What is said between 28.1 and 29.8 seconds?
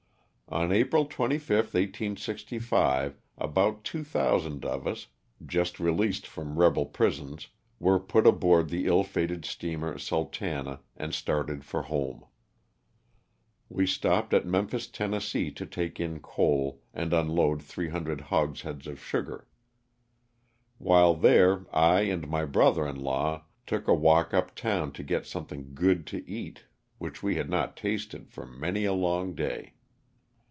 for many a long day.